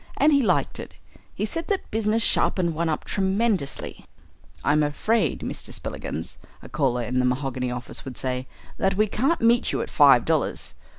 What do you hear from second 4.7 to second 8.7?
afraid, Mr. Spillikins," a caller in the mahogany office would say,